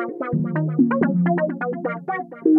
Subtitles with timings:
[0.00, 0.14] Thank
[2.44, 2.49] you.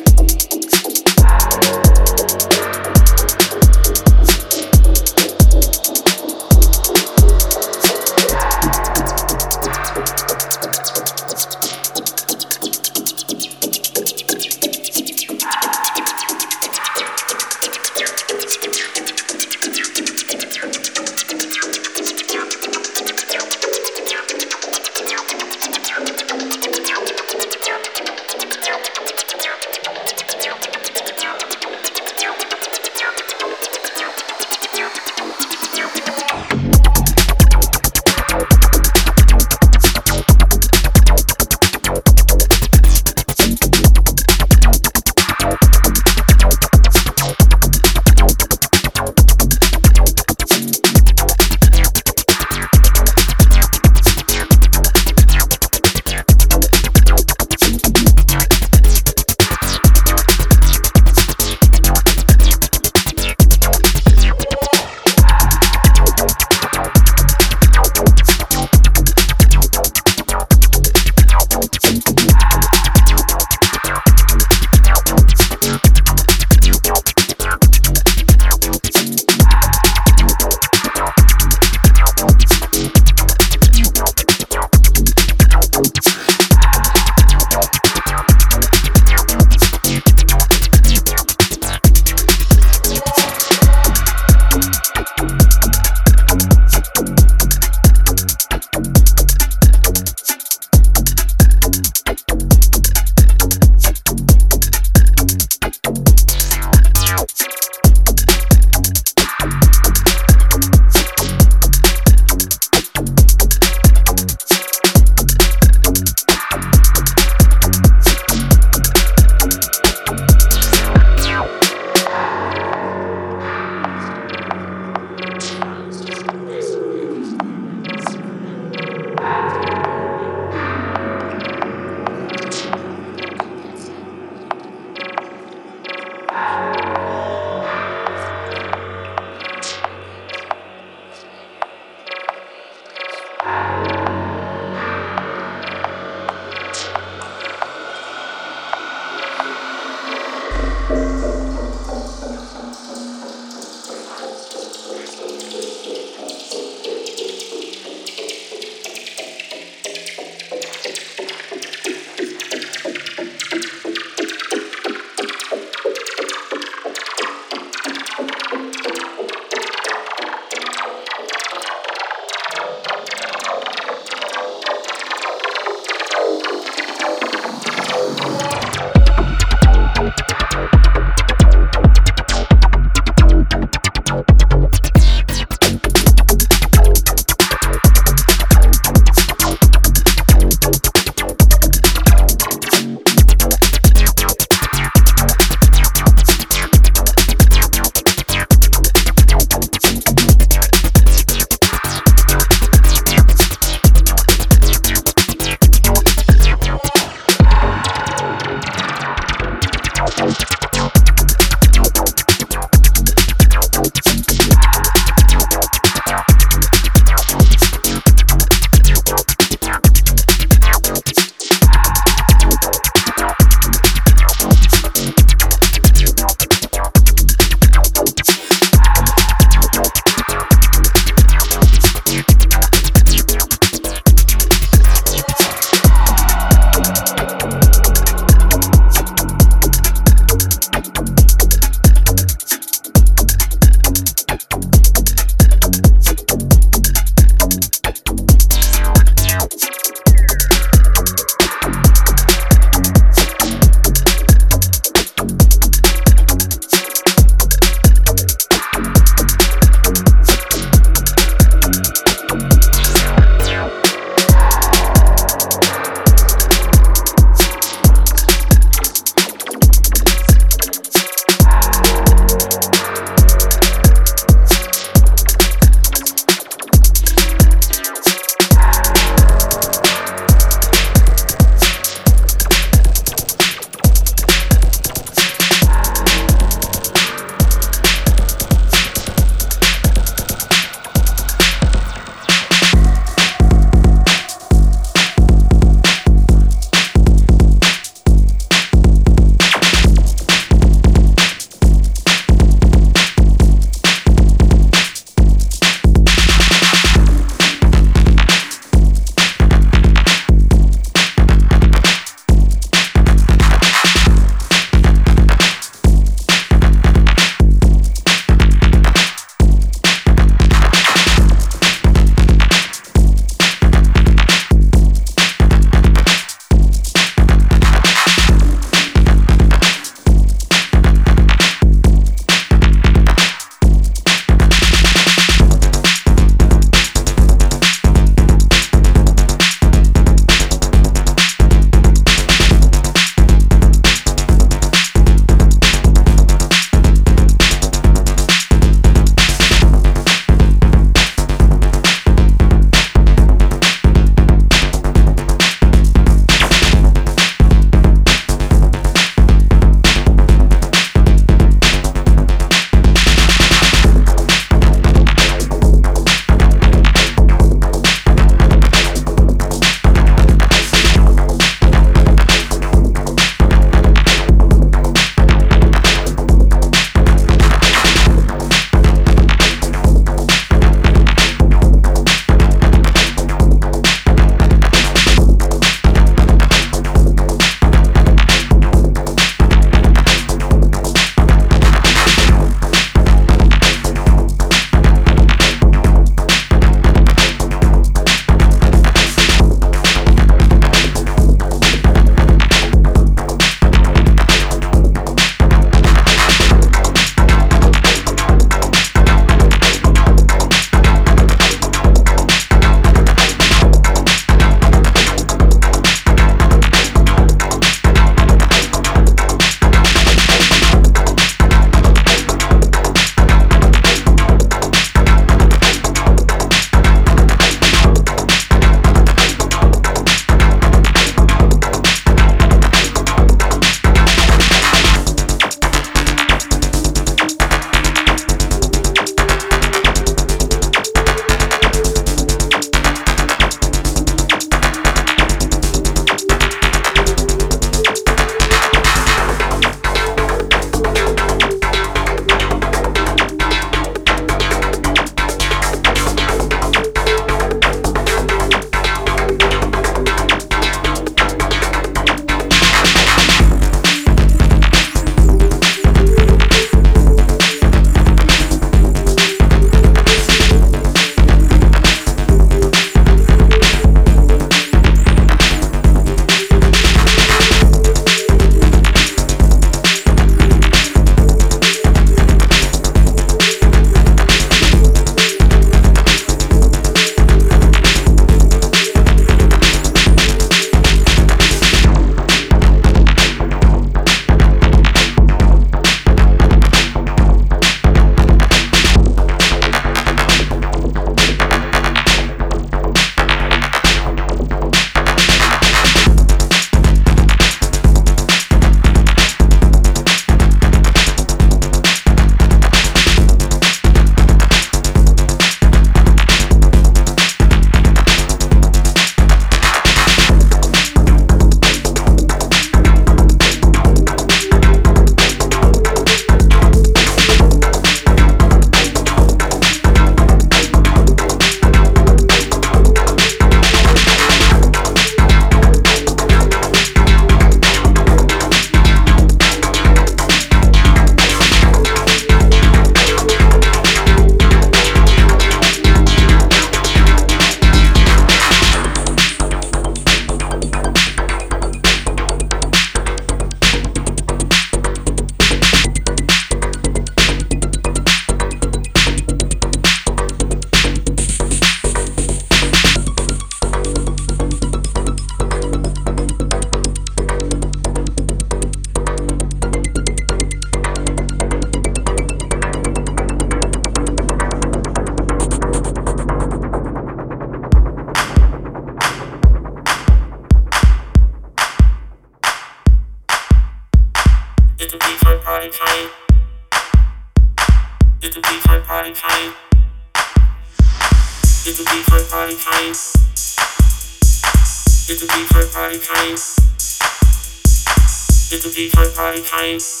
[599.30, 600.00] by times.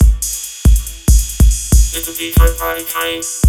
[1.94, 3.39] It's a big time party time.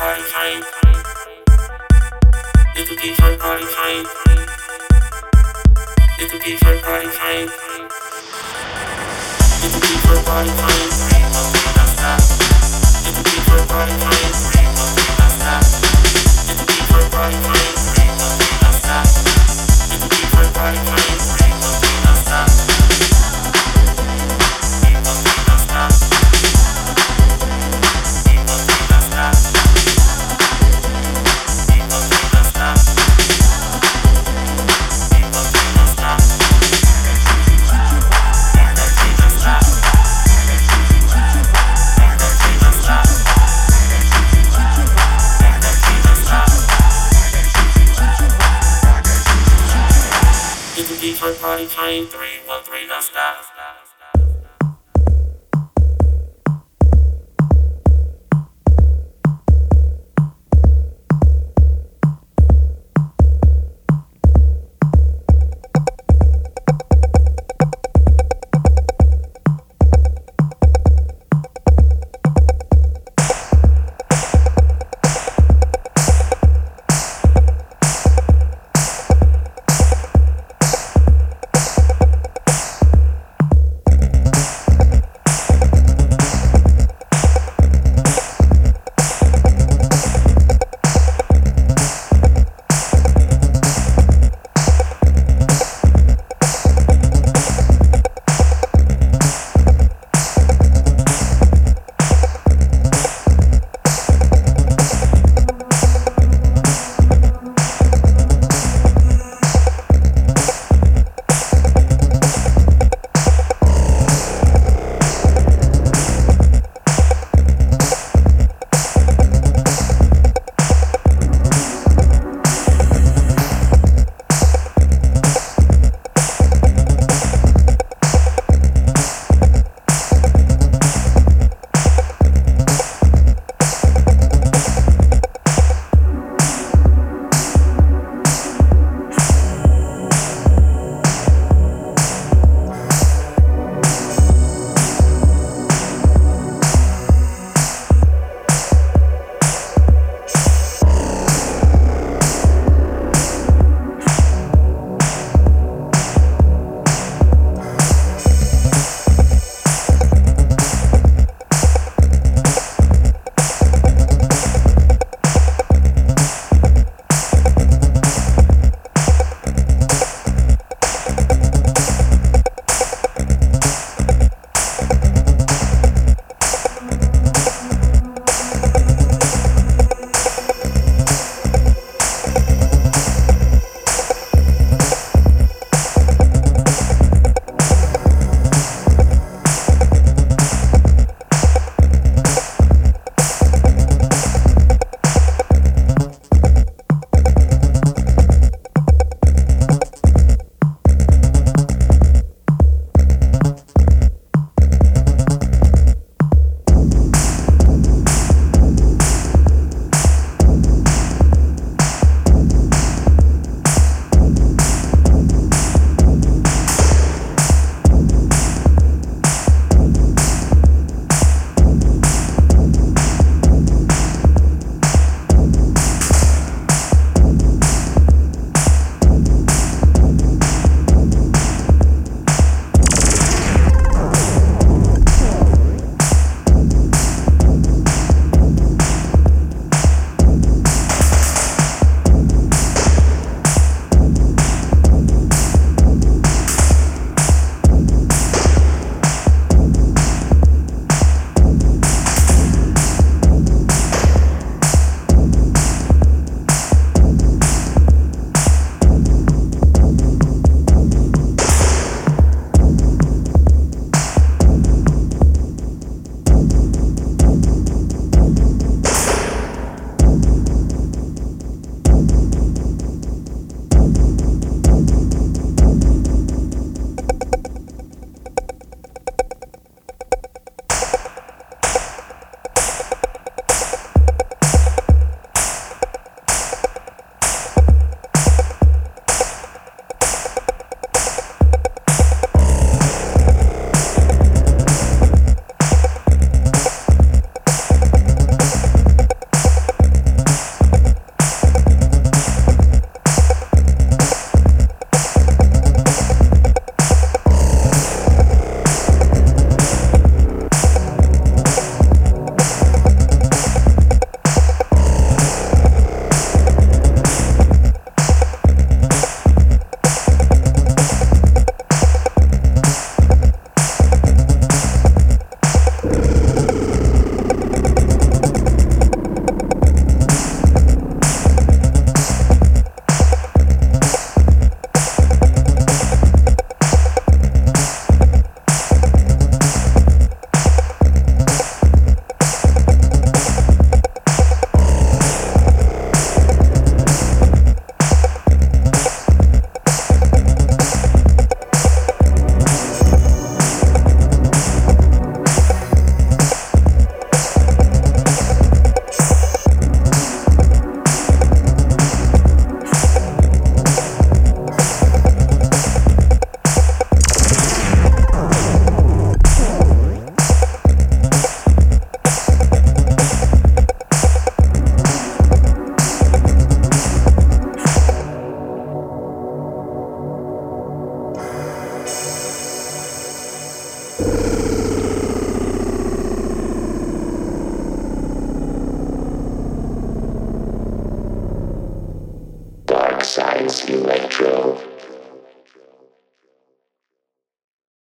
[0.00, 0.62] Hi, hi.
[2.76, 3.36] Little teacher,
[51.40, 52.47] 95.3